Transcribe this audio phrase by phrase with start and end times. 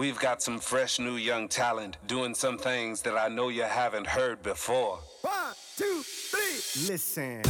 [0.00, 4.06] We've got some fresh new young talent doing some things that I know you haven't
[4.06, 4.98] heard before.
[5.20, 7.42] One, two, three, listen.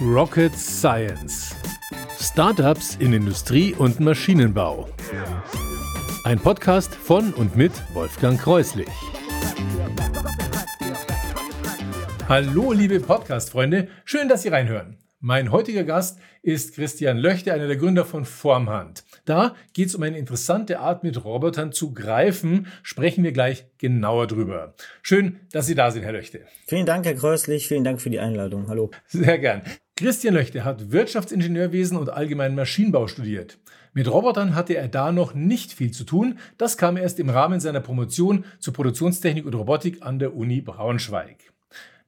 [0.00, 1.54] Rocket Science.
[2.18, 4.88] Startups in Industrie und Maschinenbau.
[6.24, 8.88] Ein Podcast von und mit Wolfgang Kreuslich.
[12.26, 13.88] Hallo, liebe Podcast-Freunde.
[14.06, 14.96] Schön, dass Sie reinhören.
[15.22, 19.04] Mein heutiger Gast ist Christian Löchte, einer der Gründer von Formhand.
[19.24, 22.66] Da geht es um eine interessante Art, mit Robotern zu greifen.
[22.82, 24.74] Sprechen wir gleich genauer drüber.
[25.02, 26.40] Schön, dass Sie da sind, Herr Löchte.
[26.66, 27.68] Vielen Dank, Herr Kreuslich.
[27.68, 28.68] Vielen Dank für die Einladung.
[28.68, 28.90] Hallo.
[29.06, 29.62] Sehr gern.
[29.96, 33.58] Christian Löchte hat Wirtschaftsingenieurwesen und allgemeinen Maschinenbau studiert.
[33.92, 36.38] Mit Robotern hatte er da noch nicht viel zu tun.
[36.56, 41.49] Das kam erst im Rahmen seiner Promotion zur Produktionstechnik und Robotik an der Uni Braunschweig.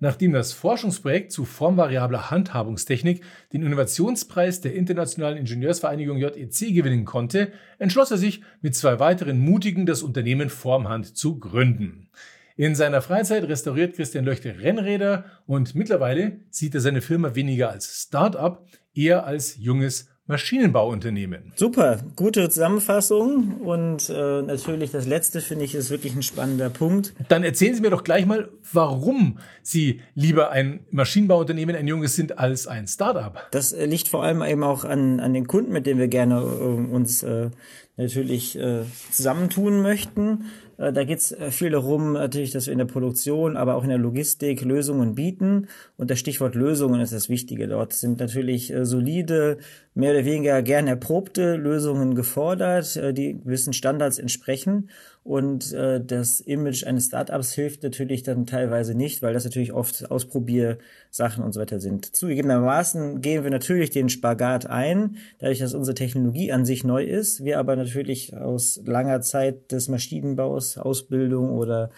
[0.03, 8.11] Nachdem das Forschungsprojekt zu formvariabler Handhabungstechnik den Innovationspreis der Internationalen Ingenieursvereinigung JEC gewinnen konnte, entschloss
[8.11, 12.09] er sich, mit zwei weiteren Mutigen das Unternehmen Formhand zu gründen.
[12.57, 18.03] In seiner Freizeit restauriert Christian Löchte Rennräder und mittlerweile sieht er seine Firma weniger als
[18.03, 21.53] Start-up, eher als junges Maschinenbauunternehmen.
[21.57, 27.13] Super, gute Zusammenfassung und äh, natürlich das letzte finde ich ist wirklich ein spannender Punkt.
[27.29, 32.39] Dann erzählen Sie mir doch gleich mal, warum Sie lieber ein Maschinenbauunternehmen, ein junges sind,
[32.39, 33.37] als ein Startup.
[33.51, 36.37] Das äh, liegt vor allem eben auch an, an den Kunden, mit denen wir gerne
[36.37, 37.51] äh, uns äh,
[37.97, 40.45] natürlich äh, zusammentun möchten.
[40.83, 43.85] Äh, da geht es äh, viel darum, natürlich, dass wir in der Produktion, aber auch
[43.85, 45.69] in der Logistik Lösungen bieten.
[45.97, 47.69] Und das Stichwort Lösungen ist das Wichtige.
[47.69, 49.59] Dort sind natürlich äh, solide,
[49.95, 54.89] mehr oder weniger gern erprobte Lösungen gefordert, die gewissen Standards entsprechen.
[55.25, 60.11] Und äh, das Image eines Startups hilft natürlich dann teilweise nicht, weil das natürlich oft
[60.11, 62.17] Ausprobiersachen und so weiter sind.
[62.17, 67.45] Zugegebenermaßen gehen wir natürlich den Spagat ein, dadurch, dass unsere Technologie an sich neu ist,
[67.45, 71.91] wir aber natürlich aus langer Zeit des Maschinenbaus, Ausbildung oder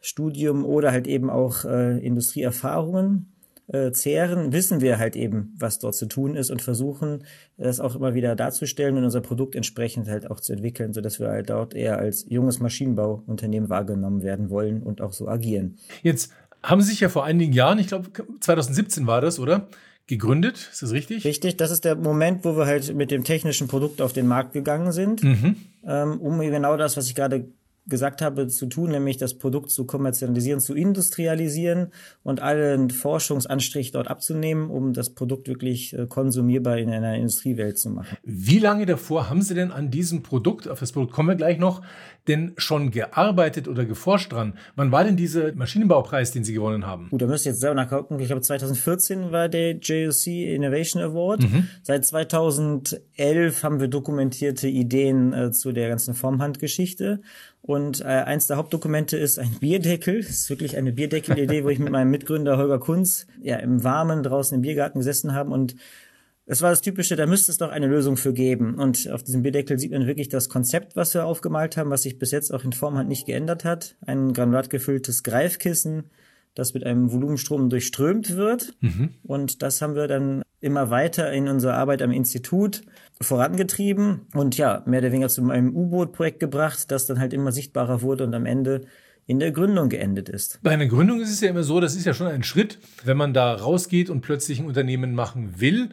[0.00, 3.32] Studium oder halt eben auch äh, Industrieerfahrungen
[3.68, 7.24] äh, zehren, wissen wir halt eben, was dort zu tun ist und versuchen,
[7.56, 11.28] das auch immer wieder darzustellen und unser Produkt entsprechend halt auch zu entwickeln, sodass wir
[11.28, 15.76] halt dort eher als junges Maschinenbauunternehmen wahrgenommen werden wollen und auch so agieren.
[16.02, 19.68] Jetzt haben Sie sich ja vor einigen Jahren, ich glaube 2017 war das, oder?
[20.08, 21.24] Gegründet, ist das richtig?
[21.24, 24.52] Richtig, das ist der Moment, wo wir halt mit dem technischen Produkt auf den Markt
[24.52, 25.56] gegangen sind, mhm.
[25.86, 27.46] ähm, um genau das, was ich gerade
[27.86, 31.88] gesagt habe, zu tun, nämlich das Produkt zu kommerzialisieren, zu industrialisieren
[32.22, 37.90] und allen Forschungsanstrich dort abzunehmen, um das Produkt wirklich äh, konsumierbar in einer Industriewelt zu
[37.90, 38.16] machen.
[38.22, 41.58] Wie lange davor haben Sie denn an diesem Produkt, auf das Produkt kommen wir gleich
[41.58, 41.82] noch,
[42.28, 44.54] denn schon gearbeitet oder geforscht dran?
[44.76, 47.08] Wann war denn dieser Maschinenbaupreis, den Sie gewonnen haben?
[47.10, 48.18] Gut, da müsst ihr jetzt selber nachgucken.
[48.20, 51.42] Ich glaube, 2014 war der JOC Innovation Award.
[51.42, 51.66] Mhm.
[51.82, 57.22] Seit 2011 haben wir dokumentierte Ideen äh, zu der ganzen Formhandgeschichte.
[57.62, 60.18] Und äh, eins der Hauptdokumente ist ein Bierdeckel.
[60.18, 64.24] Das ist wirklich eine Bierdeckel-Idee, wo ich mit meinem Mitgründer Holger Kunz ja im Warmen
[64.24, 65.76] draußen im Biergarten gesessen haben und
[66.44, 68.74] es war das Typische, da müsste es doch eine Lösung für geben.
[68.74, 72.18] Und auf diesem Bierdeckel sieht man wirklich das Konzept, was wir aufgemalt haben, was sich
[72.18, 73.96] bis jetzt auch in Form halt nicht geändert hat.
[74.04, 76.10] Ein granulatgefülltes Greifkissen,
[76.54, 78.74] das mit einem Volumenstrom durchströmt wird.
[78.80, 79.10] Mhm.
[79.22, 82.82] Und das haben wir dann immer weiter in unserer Arbeit am Institut
[83.20, 88.02] vorangetrieben und ja, mehr oder weniger zu einem U-Boot-Projekt gebracht, das dann halt immer sichtbarer
[88.02, 88.82] wurde und am Ende
[89.26, 90.60] in der Gründung geendet ist.
[90.62, 93.16] Bei einer Gründung ist es ja immer so, das ist ja schon ein Schritt, wenn
[93.16, 95.90] man da rausgeht und plötzlich ein Unternehmen machen will,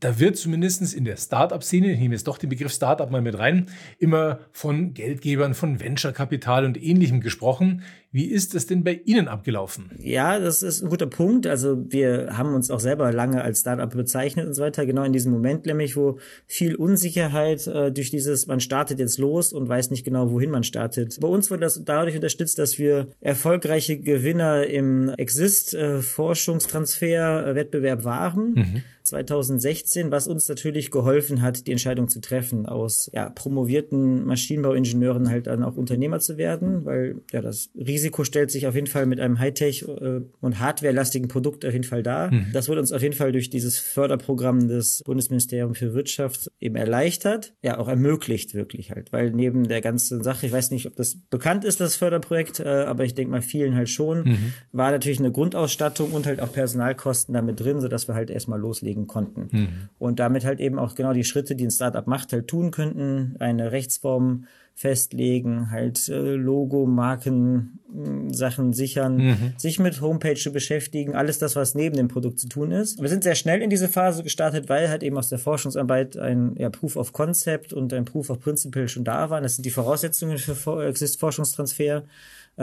[0.00, 3.38] da wird zumindest in der Startup-Szene, ich nehme jetzt doch den Begriff Startup mal mit
[3.38, 3.66] rein,
[3.98, 7.82] immer von Geldgebern, von Venture-Kapital und ähnlichem gesprochen.
[8.12, 9.92] Wie ist das denn bei Ihnen abgelaufen?
[10.00, 11.46] Ja, das ist ein guter Punkt.
[11.46, 14.84] Also wir haben uns auch selber lange als Startup bezeichnet und so weiter.
[14.84, 19.52] Genau in diesem Moment nämlich, wo viel Unsicherheit äh, durch dieses, man startet jetzt los
[19.52, 21.20] und weiß nicht genau, wohin man startet.
[21.20, 28.54] Bei uns wurde das dadurch unterstützt, dass wir erfolgreiche Gewinner im Exist-Forschungstransfer-Wettbewerb waren.
[28.54, 28.82] Mhm.
[29.10, 35.46] 2016, was uns natürlich geholfen hat, die Entscheidung zu treffen, aus ja, promovierten Maschinenbauingenieuren halt
[35.46, 39.20] dann auch Unternehmer zu werden, weil ja das Risiko stellt sich auf jeden Fall mit
[39.20, 42.32] einem Hightech- äh, und Hardware-lastigen Produkt auf jeden Fall dar.
[42.32, 42.46] Mhm.
[42.52, 47.54] Das wurde uns auf jeden Fall durch dieses Förderprogramm des Bundesministeriums für Wirtschaft eben erleichtert,
[47.62, 51.16] ja auch ermöglicht wirklich halt, weil neben der ganzen Sache, ich weiß nicht, ob das
[51.30, 54.52] bekannt ist, das Förderprojekt, äh, aber ich denke mal vielen halt schon, mhm.
[54.72, 58.99] war natürlich eine Grundausstattung und halt auch Personalkosten damit drin, sodass wir halt erstmal loslegen
[59.06, 59.48] konnten.
[59.50, 59.68] Mhm.
[59.98, 63.36] Und damit halt eben auch genau die Schritte, die ein Startup macht, halt tun könnten,
[63.38, 64.44] eine Rechtsform
[64.80, 69.52] festlegen, halt äh, Logo, Marken, hm, Sachen sichern, mhm.
[69.58, 72.98] sich mit Homepage zu beschäftigen, alles das, was neben dem Produkt zu tun ist.
[72.98, 76.54] Wir sind sehr schnell in diese Phase gestartet, weil halt eben aus der Forschungsarbeit ein
[76.56, 79.42] ja, Proof of Concept und ein Proof of Principle schon da waren.
[79.42, 82.04] Das sind die Voraussetzungen für Exist-Forschungstransfer,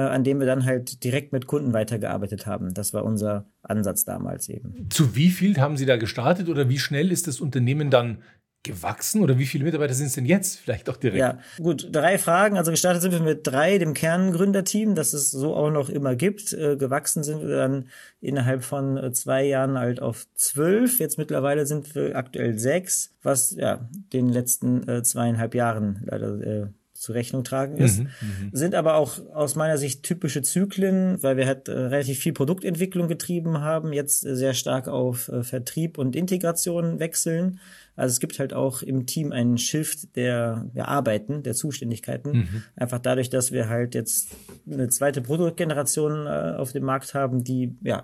[0.02, 2.74] an dem wir dann halt direkt mit Kunden weitergearbeitet haben.
[2.74, 4.88] Das war unser Ansatz damals eben.
[4.90, 8.20] Zu wie viel haben Sie da gestartet oder wie schnell ist das Unternehmen dann
[8.64, 10.60] gewachsen oder wie viele Mitarbeiter sind es denn jetzt?
[10.60, 11.20] Vielleicht auch direkt.
[11.20, 12.58] Ja, gut, drei Fragen.
[12.58, 16.54] Also gestartet sind wir mit drei, dem Kerngründerteam, das es so auch noch immer gibt.
[16.54, 17.88] Äh, gewachsen sind wir dann
[18.20, 21.00] innerhalb von äh, zwei Jahren halt auf zwölf.
[21.00, 26.68] Jetzt mittlerweile sind wir aktuell sechs, was ja den letzten äh, zweieinhalb Jahren leider äh,
[27.00, 28.00] zu Rechnung tragen ist.
[28.00, 32.20] Mhm, mhm, sind aber auch aus meiner Sicht typische Zyklen, weil wir halt äh, relativ
[32.20, 37.60] viel Produktentwicklung getrieben haben, jetzt äh, sehr stark auf äh, Vertrieb und Integration wechseln.
[37.96, 42.32] Also es gibt halt auch im Team einen Shift der, der Arbeiten, der Zuständigkeiten.
[42.32, 42.64] Mhm.
[42.76, 44.30] Einfach dadurch, dass wir halt jetzt
[44.70, 48.04] eine zweite Produktgeneration äh, auf dem Markt haben, die ja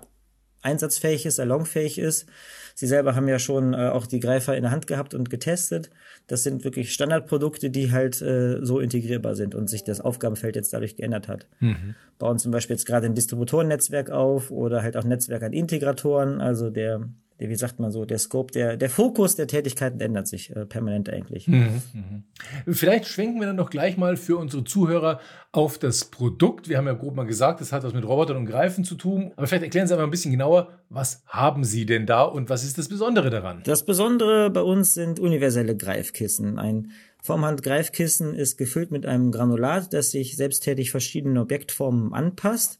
[0.64, 2.26] einsatzfähig ist, salonfähig ist.
[2.74, 5.90] Sie selber haben ja schon äh, auch die Greifer in der Hand gehabt und getestet.
[6.26, 10.72] Das sind wirklich Standardprodukte, die halt äh, so integrierbar sind und sich das Aufgabenfeld jetzt
[10.72, 11.46] dadurch geändert hat.
[11.60, 11.94] Mhm.
[12.18, 16.40] Bauen zum Beispiel jetzt gerade ein Distributorennetzwerk auf oder halt auch Netzwerk an Integratoren.
[16.40, 17.08] Also der
[17.40, 20.66] der, wie sagt man so, der Scope, der, der Fokus der Tätigkeiten ändert sich äh,
[20.66, 21.48] permanent eigentlich.
[21.48, 22.72] Mhm, mh.
[22.72, 25.20] Vielleicht schwenken wir dann doch gleich mal für unsere Zuhörer
[25.50, 26.68] auf das Produkt.
[26.68, 29.32] Wir haben ja grob mal gesagt, das hat was mit Robotern und Greifen zu tun.
[29.34, 32.62] Aber vielleicht erklären Sie einfach ein bisschen genauer, was haben Sie denn da und was
[32.62, 33.62] ist das Besondere daran?
[33.64, 36.58] Das Besondere bei uns sind universelle Greifkissen.
[36.60, 42.78] Ein Formhand-Greifkissen ist gefüllt mit einem Granulat, das sich selbsttätig verschiedenen Objektformen anpasst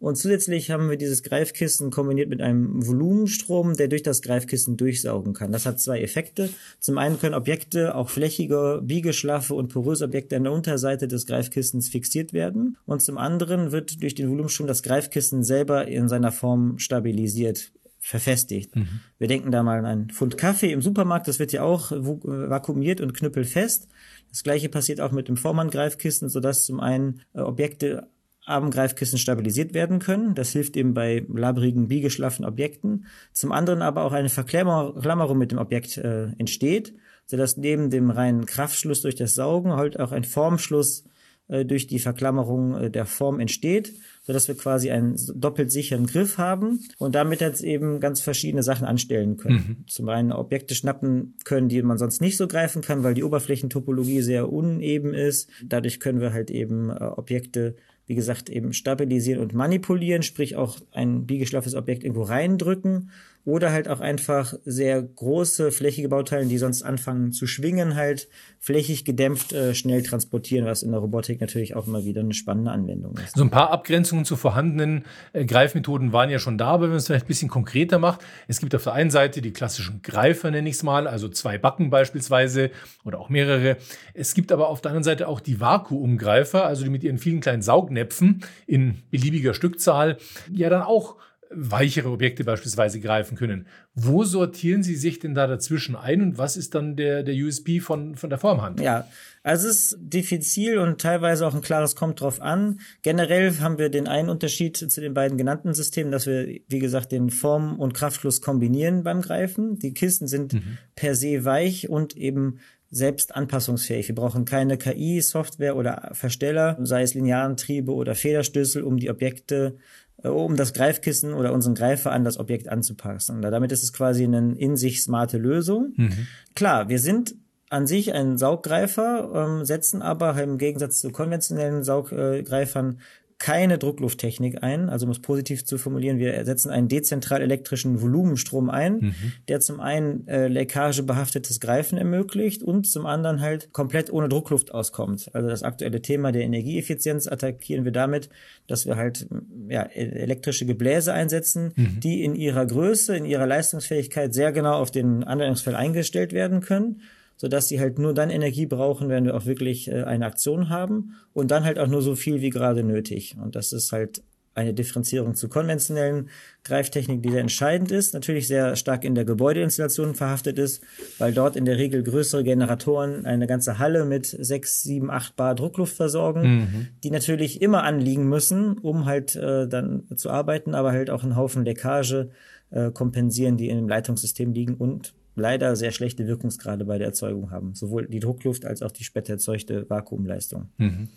[0.00, 5.34] und zusätzlich haben wir dieses Greifkissen kombiniert mit einem Volumenstrom, der durch das Greifkissen durchsaugen
[5.34, 5.52] kann.
[5.52, 6.48] Das hat zwei Effekte.
[6.78, 11.90] Zum einen können Objekte, auch flächige, biegeschlaffe und poröse Objekte an der Unterseite des Greifkissens
[11.90, 12.78] fixiert werden.
[12.86, 18.74] Und zum anderen wird durch den Volumenstrom das Greifkissen selber in seiner Form stabilisiert verfestigt.
[18.74, 19.00] Mhm.
[19.18, 23.02] Wir denken da mal an einen Pfund Kaffee im Supermarkt, das wird ja auch vakuumiert
[23.02, 23.86] und knüppelfest.
[24.30, 28.08] Das gleiche passiert auch mit dem Vormann-Greifkissen, sodass zum einen äh, Objekte
[28.50, 30.34] am Greifkissen stabilisiert werden können.
[30.34, 33.06] Das hilft eben bei labbrigen, biegeschlaffen Objekten.
[33.32, 36.94] Zum anderen aber auch eine Verklammerung mit dem Objekt äh, entsteht,
[37.26, 41.04] sodass neben dem reinen Kraftschluss durch das Saugen halt auch ein Formschluss
[41.50, 43.92] äh, durch die Verklammerung äh, der Form entsteht,
[44.22, 48.86] sodass wir quasi einen doppelt sicheren Griff haben und damit jetzt eben ganz verschiedene Sachen
[48.86, 49.78] anstellen können.
[49.80, 49.88] Mhm.
[49.88, 54.22] Zum einen Objekte schnappen können, die man sonst nicht so greifen kann, weil die Oberflächentopologie
[54.22, 55.50] sehr uneben ist.
[55.64, 57.74] Dadurch können wir halt eben äh, Objekte
[58.10, 63.10] wie gesagt, eben stabilisieren und manipulieren, sprich auch ein biegeschlaffes Objekt irgendwo reindrücken
[63.44, 68.28] oder halt auch einfach sehr große flächige Bauteile, die sonst anfangen zu schwingen, halt
[68.58, 72.70] flächig gedämpft äh, schnell transportieren, was in der Robotik natürlich auch immer wieder eine spannende
[72.70, 73.36] Anwendung ist.
[73.36, 76.98] So ein paar Abgrenzungen zu vorhandenen äh, Greifmethoden waren ja schon da, aber wenn man
[76.98, 80.50] es vielleicht ein bisschen konkreter macht, es gibt auf der einen Seite die klassischen Greifer,
[80.50, 82.70] nenne ich es mal, also zwei Backen beispielsweise
[83.04, 83.78] oder auch mehrere.
[84.12, 87.40] Es gibt aber auf der anderen Seite auch die Vakuumgreifer, also die mit ihren vielen
[87.40, 90.18] kleinen Saugnäpfen in beliebiger Stückzahl
[90.52, 91.16] ja dann auch
[91.52, 93.66] weichere Objekte beispielsweise greifen können.
[93.94, 97.80] Wo sortieren Sie sich denn da dazwischen ein und was ist dann der, der USB
[97.80, 98.80] von, von der Formhand?
[98.80, 99.08] Ja,
[99.42, 102.80] also es ist diffizil und teilweise auch ein klares kommt drauf an.
[103.02, 107.10] Generell haben wir den einen Unterschied zu den beiden genannten Systemen, dass wir, wie gesagt,
[107.10, 109.78] den Form- und Kraftschluss kombinieren beim Greifen.
[109.78, 110.78] Die Kisten sind mhm.
[110.94, 112.60] per se weich und eben
[112.90, 114.08] selbst anpassungsfähig.
[114.08, 119.76] Wir brauchen keine KI-Software oder Versteller, sei es Linearantriebe oder Federstößel, um die Objekte
[120.22, 123.42] um das Greifkissen oder unseren Greifer an das Objekt anzupassen.
[123.42, 125.94] Damit ist es quasi eine in sich smarte Lösung.
[125.96, 126.26] Mhm.
[126.54, 127.34] Klar, wir sind
[127.70, 133.00] an sich ein Sauggreifer, ähm, setzen aber im Gegensatz zu konventionellen Sauggreifern
[133.40, 138.68] keine Drucklufttechnik ein, also um es positiv zu formulieren, wir setzen einen dezentral elektrischen Volumenstrom
[138.68, 139.14] ein, mhm.
[139.48, 145.30] der zum einen äh, leckagebehaftetes Greifen ermöglicht und zum anderen halt komplett ohne Druckluft auskommt.
[145.32, 148.28] Also das aktuelle Thema der Energieeffizienz attackieren wir damit,
[148.66, 149.26] dass wir halt
[149.70, 151.98] ja, e-, elektrische Gebläse einsetzen, mhm.
[151.98, 157.00] die in ihrer Größe, in ihrer Leistungsfähigkeit sehr genau auf den Anwendungsfall eingestellt werden können
[157.40, 161.14] sodass sie halt nur dann Energie brauchen, wenn wir auch wirklich äh, eine Aktion haben
[161.32, 163.34] und dann halt auch nur so viel wie gerade nötig.
[163.42, 164.22] Und das ist halt
[164.54, 166.28] eine Differenzierung zu konventionellen
[166.64, 170.82] Greiftechnik, die sehr entscheidend ist, natürlich sehr stark in der Gebäudeinstallation verhaftet ist,
[171.16, 175.54] weil dort in der Regel größere Generatoren eine ganze Halle mit sechs, sieben, acht Bar
[175.54, 176.88] Druckluft versorgen, mhm.
[177.02, 181.36] die natürlich immer anliegen müssen, um halt äh, dann zu arbeiten, aber halt auch einen
[181.36, 182.28] Haufen Leckage
[182.68, 187.50] äh, kompensieren, die in dem Leitungssystem liegen und leider sehr schlechte Wirkungsgrade bei der Erzeugung
[187.50, 187.74] haben.
[187.74, 190.68] Sowohl die Druckluft als auch die später erzeugte Vakuumleistung.
[190.76, 191.08] Mhm.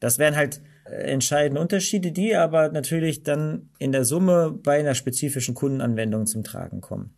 [0.00, 4.94] Das wären halt äh, entscheidende Unterschiede, die aber natürlich dann in der Summe bei einer
[4.94, 7.14] spezifischen Kundenanwendung zum Tragen kommen.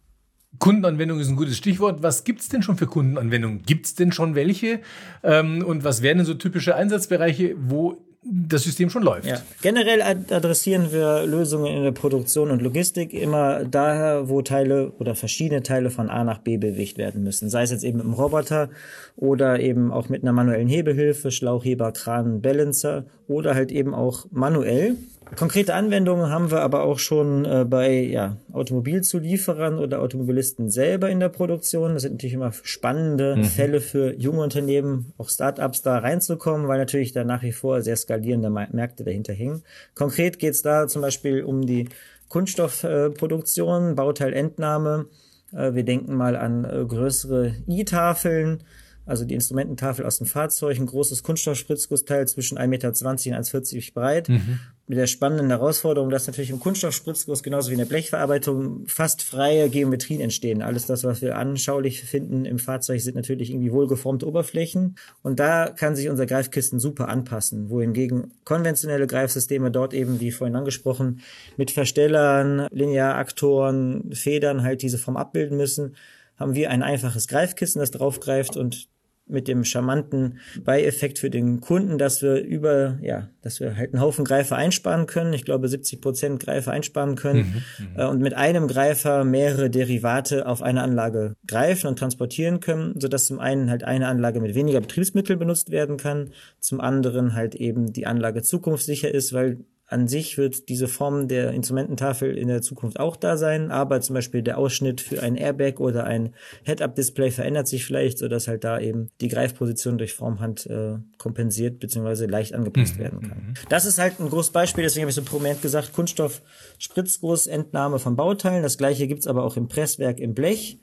[0.58, 2.02] Kundenanwendung ist ein gutes Stichwort.
[2.02, 3.62] Was gibt es denn schon für Kundenanwendungen?
[3.62, 4.80] Gibt es denn schon welche?
[5.22, 9.26] Ähm, und was wären denn so typische Einsatzbereiche, wo das System schon läuft.
[9.26, 9.40] Ja.
[9.60, 15.62] Generell adressieren wir Lösungen in der Produktion und Logistik immer daher, wo Teile oder verschiedene
[15.62, 17.50] Teile von A nach B bewegt werden müssen.
[17.50, 18.70] Sei es jetzt eben im Roboter
[19.16, 24.96] oder eben auch mit einer manuellen Hebehilfe, Schlauchheber, Kran, Balancer oder halt eben auch manuell.
[25.36, 31.18] Konkrete Anwendungen haben wir aber auch schon äh, bei ja, Automobilzulieferern oder Automobilisten selber in
[31.18, 31.94] der Produktion.
[31.94, 33.44] Das sind natürlich immer spannende mhm.
[33.44, 37.96] Fälle für junge Unternehmen, auch Startups da reinzukommen, weil natürlich da nach wie vor sehr
[37.96, 39.62] skalierende Märkte dahinter hängen.
[39.94, 41.88] Konkret geht es da zum Beispiel um die
[42.28, 45.06] Kunststoffproduktion, äh, Bauteilentnahme.
[45.52, 48.62] Äh, wir denken mal an äh, größere I-Tafeln
[49.06, 54.28] also die Instrumententafel aus dem Fahrzeug, ein großes Kunststoffspritzgussteil zwischen 1,20 Meter und 1,40 breit.
[54.28, 54.60] Mhm.
[54.86, 59.70] Mit der spannenden Herausforderung, dass natürlich im Kunststoffspritzguss genauso wie in der Blechverarbeitung fast freie
[59.70, 60.60] Geometrien entstehen.
[60.60, 64.96] Alles das, was wir anschaulich finden im Fahrzeug, sind natürlich irgendwie wohlgeformte Oberflächen.
[65.22, 70.56] Und da kann sich unser Greifkisten super anpassen, wohingegen konventionelle Greifsysteme dort eben, wie vorhin
[70.56, 71.20] angesprochen,
[71.56, 75.94] mit Verstellern, Linearaktoren, Federn halt diese Form abbilden müssen
[76.36, 78.88] haben wir ein einfaches Greifkissen, das draufgreift und
[79.26, 84.02] mit dem charmanten Beieffekt für den Kunden, dass wir über, ja, dass wir halt einen
[84.02, 85.32] Haufen Greifer einsparen können.
[85.32, 89.70] Ich glaube, 70 Prozent Greifer einsparen können mhm, mhm, äh, und mit einem Greifer mehrere
[89.70, 94.54] Derivate auf eine Anlage greifen und transportieren können, sodass zum einen halt eine Anlage mit
[94.54, 100.08] weniger Betriebsmitteln benutzt werden kann, zum anderen halt eben die Anlage zukunftssicher ist, weil an
[100.08, 104.42] sich wird diese Form der Instrumententafel in der Zukunft auch da sein, aber zum Beispiel
[104.42, 109.10] der Ausschnitt für ein Airbag oder ein Head-Up-Display verändert sich vielleicht, sodass halt da eben
[109.20, 112.24] die Greifposition durch Formhand äh, kompensiert bzw.
[112.26, 113.00] leicht angepasst mhm.
[113.00, 113.38] werden kann.
[113.38, 113.54] Mhm.
[113.68, 116.40] Das ist halt ein großes Beispiel, deswegen habe ich so prominent gesagt, Kunststoff
[116.78, 118.62] Spritzgussentnahme von Bauteilen.
[118.62, 120.78] Das gleiche gibt's aber auch im Presswerk im Blech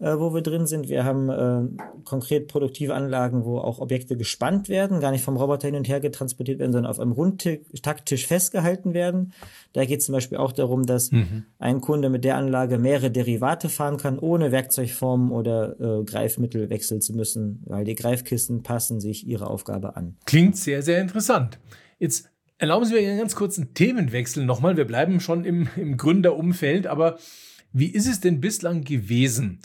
[0.00, 0.88] äh, wo wir drin sind.
[0.88, 5.68] Wir haben äh, konkret produktive Anlagen, wo auch Objekte gespannt werden, gar nicht vom Roboter
[5.68, 9.32] hin und her getransportiert werden, sondern auf einem Rundtakttisch festgehalten werden.
[9.72, 11.44] Da geht es zum Beispiel auch darum, dass mhm.
[11.58, 17.00] ein Kunde mit der Anlage mehrere Derivate fahren kann, ohne Werkzeugformen oder äh, Greifmittel wechseln
[17.00, 20.16] zu müssen, weil die Greifkisten passen sich ihrer Aufgabe an.
[20.26, 21.58] Klingt sehr, sehr interessant.
[21.98, 24.76] Jetzt erlauben Sie mir einen ganz kurzen Themenwechsel nochmal.
[24.76, 27.18] Wir bleiben schon im, im Gründerumfeld, aber
[27.72, 29.60] wie ist es denn bislang gewesen?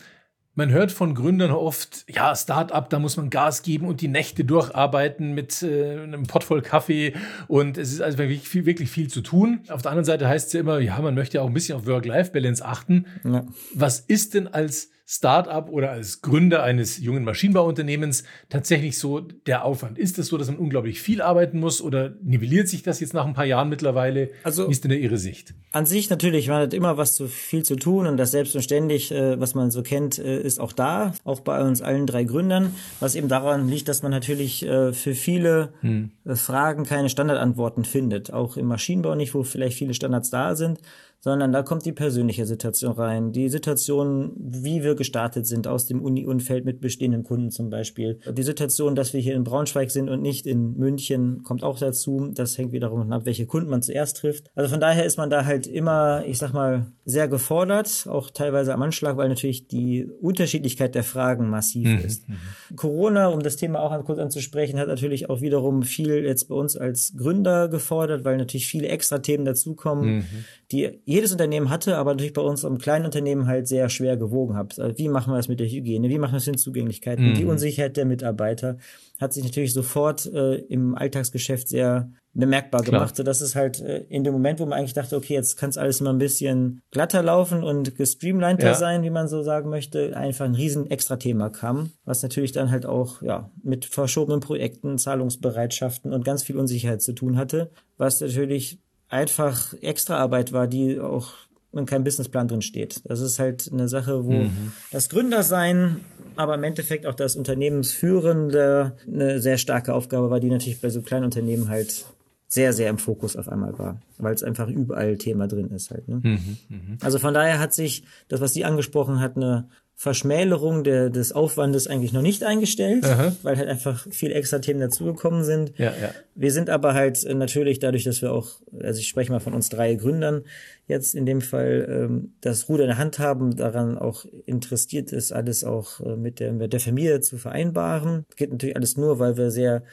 [0.59, 4.43] Man hört von Gründern oft, ja, Start-up, da muss man Gas geben und die Nächte
[4.43, 7.13] durcharbeiten mit äh, einem Pott voll Kaffee
[7.47, 9.61] und es ist also wirklich viel, wirklich viel zu tun.
[9.69, 11.77] Auf der anderen Seite heißt es ja immer, ja, man möchte ja auch ein bisschen
[11.77, 13.05] auf Work-Life-Balance achten.
[13.23, 13.45] Ja.
[13.73, 19.97] Was ist denn als Startup oder als Gründer eines jungen Maschinenbauunternehmens tatsächlich so der Aufwand?
[19.97, 23.25] Ist es so, dass man unglaublich viel arbeiten muss oder nivelliert sich das jetzt nach
[23.25, 24.29] ein paar Jahren mittlerweile?
[24.43, 25.55] Also, Wie ist denn Ihre Sicht?
[25.71, 29.39] An sich natürlich, man hat immer was zu viel zu tun und das selbstverständlich, äh,
[29.39, 33.15] was man so kennt, äh, ist auch da, auch bei uns allen drei Gründern, was
[33.15, 36.11] eben daran liegt, dass man natürlich äh, für viele hm.
[36.35, 40.79] Fragen keine Standardantworten findet, auch im Maschinenbau nicht, wo vielleicht viele Standards da sind
[41.21, 43.31] sondern da kommt die persönliche Situation rein.
[43.31, 48.19] Die Situation, wie wir gestartet sind aus dem Uni-Umfeld mit bestehenden Kunden zum Beispiel.
[48.31, 52.31] Die Situation, dass wir hier in Braunschweig sind und nicht in München, kommt auch dazu.
[52.33, 54.49] Das hängt wiederum ab, welche Kunden man zuerst trifft.
[54.55, 58.73] Also von daher ist man da halt immer, ich sag mal, sehr gefordert, auch teilweise
[58.73, 61.97] am Anschlag, weil natürlich die Unterschiedlichkeit der Fragen massiv mhm.
[61.97, 62.29] ist.
[62.29, 62.75] Mhm.
[62.75, 66.77] Corona, um das Thema auch kurz anzusprechen, hat natürlich auch wiederum viel jetzt bei uns
[66.77, 70.25] als Gründer gefordert, weil natürlich viele extra Themen dazukommen, mhm.
[70.71, 74.55] die jedes Unternehmen hatte, aber natürlich bei uns im kleinen Unternehmen halt sehr schwer gewogen
[74.55, 74.69] habe.
[74.77, 76.07] Also wie machen wir das mit der Hygiene?
[76.07, 77.29] Wie machen wir das mit den Zugänglichkeiten?
[77.29, 77.33] Mhm.
[77.33, 78.77] Die Unsicherheit der Mitarbeiter
[79.19, 82.99] hat sich natürlich sofort äh, im Alltagsgeschäft sehr bemerkbar Klar.
[82.99, 85.71] gemacht, sodass es halt äh, in dem Moment, wo man eigentlich dachte, okay, jetzt kann
[85.71, 88.75] es alles mal ein bisschen glatter laufen und gestreamliner ja.
[88.75, 92.85] sein, wie man so sagen möchte, einfach ein riesen Extra-Thema kam, was natürlich dann halt
[92.85, 98.79] auch ja mit verschobenen Projekten, Zahlungsbereitschaften und ganz viel Unsicherheit zu tun hatte, was natürlich
[99.09, 101.33] einfach Extraarbeit war, die auch
[101.71, 103.01] in keinem Businessplan drin steht.
[103.05, 104.71] Das ist halt eine Sache, wo mhm.
[104.91, 105.97] das Gründersein,
[106.35, 111.01] aber im Endeffekt auch das Unternehmensführende eine sehr starke Aufgabe war, die natürlich bei so
[111.01, 112.05] kleinen Unternehmen halt
[112.47, 116.07] sehr, sehr im Fokus auf einmal war, weil es einfach überall Thema drin ist halt.
[116.07, 116.21] Ne?
[116.23, 116.97] Mhm, mh.
[117.01, 119.69] Also von daher hat sich das, was sie angesprochen hat, eine
[120.01, 123.36] Verschmälerung der, des Aufwandes eigentlich noch nicht eingestellt, Aha.
[123.44, 125.77] weil halt einfach viele extra Themen dazugekommen sind.
[125.77, 126.12] Ja, ja.
[126.36, 129.68] Wir sind aber halt natürlich dadurch, dass wir auch, also ich spreche mal von uns
[129.68, 130.46] drei Gründern,
[130.88, 135.34] jetzt in dem Fall ähm, das Ruder in der Hand haben, daran auch interessiert ist,
[135.34, 138.24] alles auch äh, mit, der, mit der Familie zu vereinbaren.
[138.38, 139.84] Geht natürlich alles nur, weil wir sehr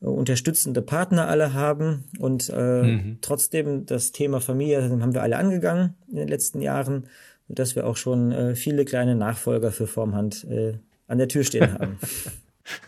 [0.00, 3.18] äh, unterstützende Partner alle haben und äh, mhm.
[3.20, 7.08] trotzdem das Thema Familie haben wir alle angegangen in den letzten Jahren
[7.54, 10.74] dass wir auch schon äh, viele kleine Nachfolger für Formhand äh,
[11.06, 11.98] an der Tür stehen haben.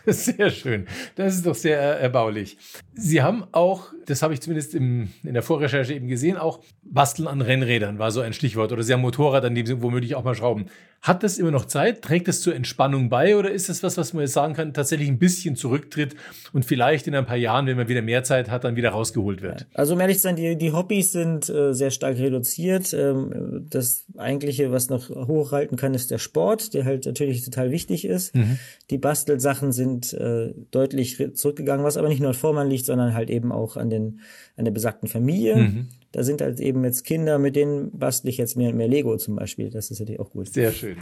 [0.05, 0.87] Sehr schön.
[1.15, 2.57] Das ist doch sehr erbaulich.
[2.93, 7.27] Sie haben auch, das habe ich zumindest im, in der Vorrecherche eben gesehen, auch Basteln
[7.27, 8.71] an Rennrädern war so ein Stichwort.
[8.71, 10.67] Oder Sie haben Motorrad, an dem Sie womöglich auch mal schrauben.
[11.03, 12.01] Hat das immer noch Zeit?
[12.01, 13.35] Trägt das zur Entspannung bei?
[13.35, 16.15] Oder ist das was, was man jetzt sagen kann, tatsächlich ein bisschen zurücktritt
[16.53, 19.41] und vielleicht in ein paar Jahren, wenn man wieder mehr Zeit hat, dann wieder rausgeholt
[19.41, 19.67] wird?
[19.73, 22.93] Also um ehrlich zu sein, die, die Hobbys sind äh, sehr stark reduziert.
[22.93, 28.05] Ähm, das eigentliche, was noch hochhalten kann, ist der Sport, der halt natürlich total wichtig
[28.05, 28.33] ist.
[28.33, 28.57] Mhm.
[28.89, 33.29] Die Bastelsachen sind äh, deutlich zurückgegangen, was aber nicht nur an Vormann liegt, sondern halt
[33.29, 34.21] eben auch an, den,
[34.55, 35.57] an der besagten Familie.
[35.57, 35.87] Mhm.
[36.13, 39.17] Da sind halt eben jetzt Kinder, mit denen bastle ich jetzt mehr und mehr Lego
[39.17, 39.71] zum Beispiel.
[39.71, 40.47] Das ist natürlich auch gut.
[40.47, 40.97] Sehr schön.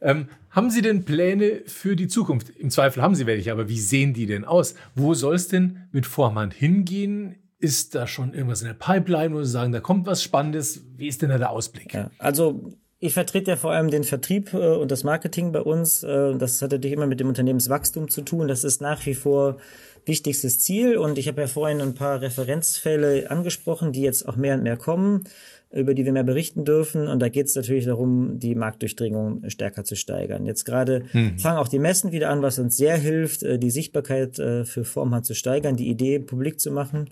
[0.00, 2.48] Ähm, haben Sie denn Pläne für die Zukunft?
[2.48, 4.74] Im Zweifel haben Sie welche, aber wie sehen die denn aus?
[4.94, 7.36] Wo soll es denn mit Vorhand hingehen?
[7.58, 10.82] Ist da schon irgendwas in der Pipeline, wo Sie sagen, da kommt was Spannendes?
[10.96, 11.92] Wie ist denn da der Ausblick?
[11.92, 16.02] Ja, also ich vertrete ja vor allem den Vertrieb äh, und das Marketing bei uns.
[16.02, 18.48] Äh, das hat natürlich immer mit dem Unternehmenswachstum zu tun.
[18.48, 19.58] Das ist nach wie vor
[20.06, 20.96] wichtigstes Ziel.
[20.96, 24.76] Und ich habe ja vorhin ein paar Referenzfälle angesprochen, die jetzt auch mehr und mehr
[24.76, 25.24] kommen,
[25.70, 27.08] über die wir mehr berichten dürfen.
[27.08, 30.46] Und da geht es natürlich darum, die Marktdurchdringung stärker zu steigern.
[30.46, 31.38] Jetzt gerade mhm.
[31.38, 34.84] fangen auch die Messen wieder an, was uns sehr hilft, äh, die Sichtbarkeit äh, für
[34.84, 37.08] Formhand zu steigern, die Idee publik zu machen.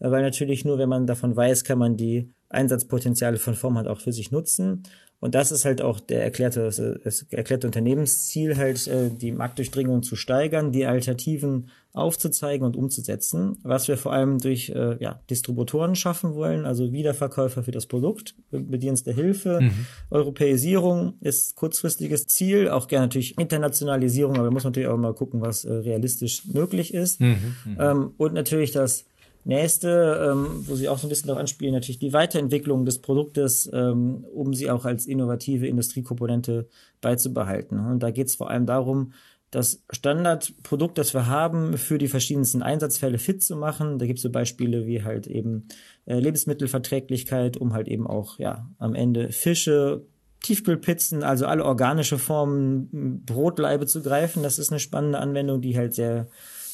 [0.00, 4.00] Äh, weil natürlich nur, wenn man davon weiß, kann man die Einsatzpotenziale von Formhand auch
[4.00, 4.82] für sich nutzen.
[5.22, 6.64] Und das ist halt auch der erklärte,
[7.04, 8.90] das erklärte Unternehmensziel, halt
[9.22, 14.96] die Marktdurchdringung zu steigern, die Alternativen aufzuzeigen und umzusetzen, was wir vor allem durch äh,
[14.98, 19.60] ja, Distributoren schaffen wollen, also Wiederverkäufer für das Produkt, Bedienst der Hilfe.
[19.60, 19.86] Mhm.
[20.10, 25.14] Europäisierung ist kurzfristiges Ziel, auch gerne natürlich Internationalisierung, aber da muss man natürlich auch mal
[25.14, 27.20] gucken, was äh, realistisch möglich ist.
[27.20, 27.36] Mhm.
[27.64, 27.76] Mhm.
[27.78, 29.04] Ähm, und natürlich das
[29.44, 33.68] Nächste, ähm, wo Sie auch so ein bisschen darauf anspielen, natürlich die Weiterentwicklung des Produktes,
[33.72, 36.68] ähm, um sie auch als innovative Industriekomponente
[37.00, 37.78] beizubehalten.
[37.80, 39.12] Und da geht es vor allem darum,
[39.50, 43.98] das Standardprodukt, das wir haben, für die verschiedensten Einsatzfälle fit zu machen.
[43.98, 45.68] Da gibt es so Beispiele wie halt eben
[46.06, 50.06] äh, Lebensmittelverträglichkeit, um halt eben auch ja am Ende Fische,
[50.40, 54.42] Tiefkühlpizzen, also alle organische Formen Brotleibe zu greifen.
[54.42, 56.28] Das ist eine spannende Anwendung, die halt sehr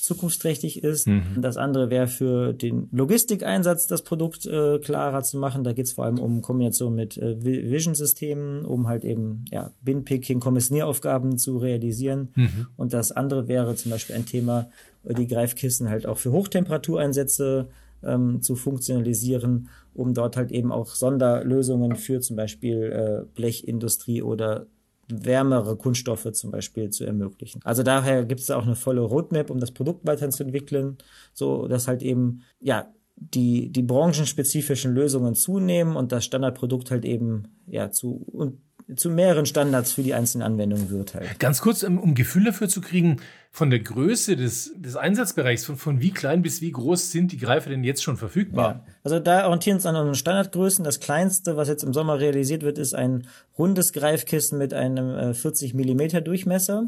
[0.09, 1.07] zukunftsträchtig ist.
[1.07, 1.41] Mhm.
[1.41, 5.65] Das andere wäre für den Logistikeinsatz das Produkt äh, klarer zu machen.
[5.65, 10.41] Da geht es vor allem um Kombination mit äh, Vision-Systemen, um halt eben ja, Bin-Picking,
[10.41, 12.29] Kommissionieraufgaben zu realisieren.
[12.35, 12.67] Mhm.
[12.77, 14.71] Und das andere wäre zum Beispiel ein Thema,
[15.05, 17.69] äh, die Greifkissen halt auch für Hochtemperatureinsätze
[18.03, 24.67] ähm, zu funktionalisieren, um dort halt eben auch Sonderlösungen für zum Beispiel äh, Blechindustrie oder
[25.11, 27.61] wärmere Kunststoffe zum Beispiel zu ermöglichen.
[27.65, 30.99] Also daher gibt es auch eine volle Roadmap, um das Produkt weiterzuentwickeln,
[31.33, 37.49] so dass halt eben ja die die branchenspezifischen Lösungen zunehmen und das Standardprodukt halt eben
[37.67, 38.61] ja zu und
[38.97, 41.39] zu mehreren Standards für die einzelnen Anwendungen wird halt.
[41.39, 43.21] Ganz kurz, um, um Gefühl dafür zu kriegen,
[43.51, 47.39] von der Größe des, des Einsatzbereichs, von, von wie klein bis wie groß sind die
[47.39, 48.85] Greifer denn jetzt schon verfügbar?
[48.87, 48.95] Ja.
[49.05, 50.85] Also da orientieren wir uns an unseren Standardgrößen.
[50.85, 53.27] Das kleinste, was jetzt im Sommer realisiert wird, ist ein
[53.59, 56.85] rundes Greifkissen mit einem äh, 40 Millimeter Durchmesser.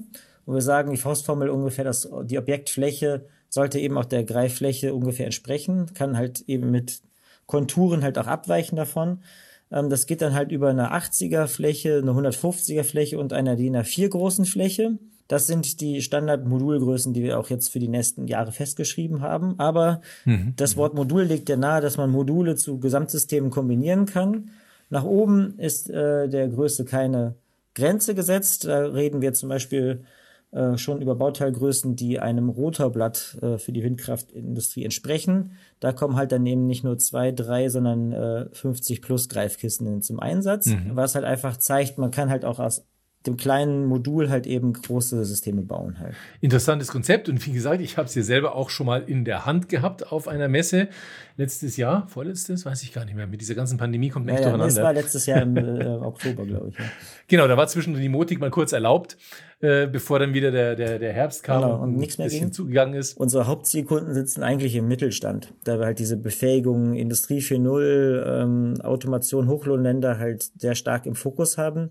[0.46, 5.26] Wo wir sagen, die Faustformel ungefähr, dass die Objektfläche sollte eben auch der Greiffläche ungefähr
[5.26, 7.02] entsprechen, kann halt eben mit
[7.46, 9.22] Konturen halt auch abweichen davon.
[9.70, 13.76] Ähm, das geht dann halt über eine 80er Fläche, eine 150er Fläche und einer DIN
[13.76, 14.98] A4 großen Fläche.
[15.28, 19.54] Das sind die Standardmodulgrößen, die wir auch jetzt für die nächsten Jahre festgeschrieben haben.
[19.58, 20.54] Aber mhm.
[20.56, 24.50] das Wort Modul legt ja nahe, dass man Module zu Gesamtsystemen kombinieren kann.
[24.88, 27.36] Nach oben ist äh, der Größe keine
[27.74, 28.64] Grenze gesetzt.
[28.64, 30.04] Da reden wir zum Beispiel
[30.52, 35.52] äh, schon über Bauteilgrößen, die einem Rotorblatt äh, für die Windkraftindustrie entsprechen.
[35.78, 40.18] Da kommen halt dann eben nicht nur zwei, drei, sondern äh, 50 plus Greifkissen zum
[40.18, 40.90] Einsatz, mhm.
[40.94, 42.84] was halt einfach zeigt, man kann halt auch aus
[43.26, 46.14] dem kleinen Modul halt eben große Systeme bauen halt.
[46.40, 49.44] Interessantes Konzept und wie gesagt, ich habe es hier selber auch schon mal in der
[49.44, 50.88] Hand gehabt auf einer Messe
[51.36, 53.26] letztes Jahr, vorletztes, weiß ich gar nicht mehr.
[53.26, 54.74] Mit dieser ganzen Pandemie kommt man ja, echt ja, durcheinander.
[54.74, 56.78] Das war letztes Jahr im äh, Oktober, glaube ich.
[56.78, 56.84] Ja.
[57.28, 59.18] Genau, da war zwischendurch die Motik mal kurz erlaubt,
[59.60, 62.52] äh, bevor dann wieder der, der, der Herbst kam genau, und, und nichts mehr ging.
[62.52, 63.18] zugegangen ist.
[63.18, 69.48] Unsere Hauptzielkunden sitzen eigentlich im Mittelstand, da wir halt diese Befähigung Industrie 4.0, ähm, Automation,
[69.48, 71.90] Hochlohnländer halt sehr stark im Fokus haben.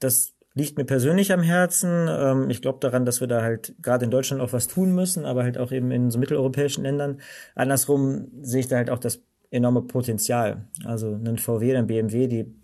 [0.00, 2.08] Das liegt mir persönlich am Herzen.
[2.08, 5.24] Ähm, ich glaube daran, dass wir da halt gerade in Deutschland auch was tun müssen,
[5.24, 7.20] aber halt auch eben in so mitteleuropäischen Ländern.
[7.54, 10.68] Andersrum sehe ich da halt auch das enorme Potenzial.
[10.84, 12.54] Also ein VW, ein BMW, die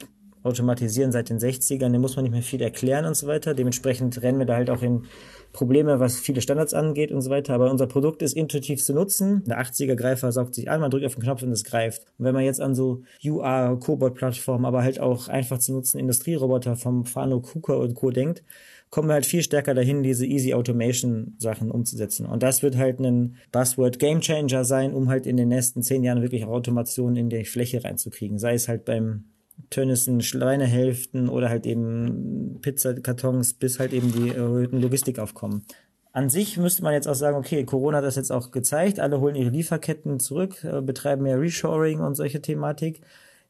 [0.47, 3.55] automatisieren seit den 60ern, dem muss man nicht mehr viel erklären und so weiter.
[3.55, 5.05] Dementsprechend rennen wir da halt auch in
[5.53, 7.55] Probleme, was viele Standards angeht und so weiter.
[7.55, 9.43] Aber unser Produkt ist intuitiv zu nutzen.
[9.47, 12.03] Der 80er-Greifer saugt sich an, man drückt auf den Knopf und es greift.
[12.19, 16.77] Und wenn man jetzt an so UR, Cobot-Plattformen, aber halt auch einfach zu nutzen Industrieroboter
[16.77, 18.11] vom Fano, KUKA und Co.
[18.11, 18.43] denkt,
[18.91, 22.27] kommen wir halt viel stärker dahin, diese Easy Automation Sachen umzusetzen.
[22.27, 26.05] Und das wird halt ein Buzzword Game Changer sein, um halt in den nächsten zehn
[26.05, 28.39] Jahren wirklich auch Automation in die Fläche reinzukriegen.
[28.39, 29.25] Sei es halt beim
[29.71, 35.65] Tönnissen Schweinehälften oder halt eben Pizzakartons bis halt eben die erhöhten Logistikaufkommen.
[36.13, 39.21] An sich müsste man jetzt auch sagen, okay, Corona hat das jetzt auch gezeigt, alle
[39.21, 43.03] holen ihre Lieferketten zurück, äh, betreiben mehr Reshoring und solche Thematik.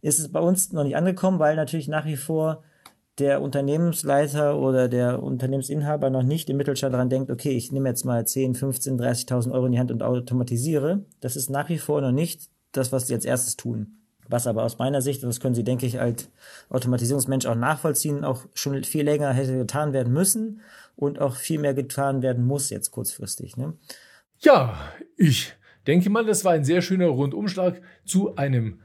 [0.03, 2.63] Ist es bei uns noch nicht angekommen, weil natürlich nach wie vor
[3.19, 8.05] der Unternehmensleiter oder der Unternehmensinhaber noch nicht im Mittelstand daran denkt, okay, ich nehme jetzt
[8.05, 11.05] mal 10, 15, 30.000 Euro in die Hand und automatisiere.
[11.21, 13.99] Das ist nach wie vor noch nicht das, was sie als erstes tun.
[14.29, 16.31] Was aber aus meiner Sicht, und das können Sie, denke ich, als
[16.69, 20.61] Automatisierungsmensch auch nachvollziehen, auch schon viel länger hätte getan werden müssen
[20.97, 23.57] und auch viel mehr getan werden muss jetzt kurzfristig.
[23.57, 23.75] Ne?
[24.39, 24.79] Ja,
[25.17, 25.55] ich
[25.87, 28.81] denke mal, das war ein sehr schöner Rundumschlag zu einem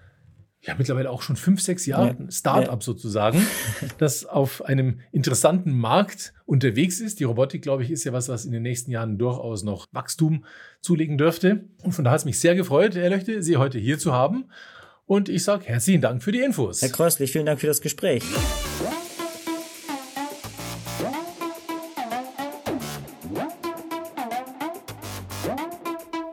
[0.64, 2.32] ja mittlerweile auch schon fünf, sechs Jahren ja.
[2.32, 2.86] Start-up ja.
[2.86, 3.46] sozusagen,
[3.98, 7.20] das auf einem interessanten Markt unterwegs ist.
[7.20, 10.46] Die Robotik, glaube ich, ist ja was, was in den nächsten Jahren durchaus noch Wachstum
[10.82, 11.66] zulegen dürfte.
[11.84, 14.46] Und von daher hat es mich sehr gefreut, Herr Löchte, Sie heute hier zu haben.
[15.12, 16.82] Und ich sage herzlichen Dank für die Infos.
[16.82, 18.24] Herr Kreuslich, vielen Dank für das Gespräch.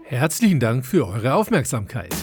[0.04, 2.14] Herzlichen Dank für eure Aufmerksamkeit.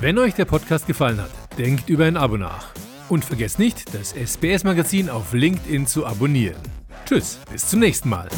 [0.00, 2.72] Wenn euch der Podcast gefallen hat, denkt über ein Abo nach.
[3.08, 6.62] Und vergesst nicht, das SBS-Magazin auf LinkedIn zu abonnieren.
[7.04, 8.28] Tschüss, bis zum nächsten Mal.